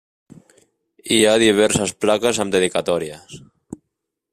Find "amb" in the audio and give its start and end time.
2.45-2.57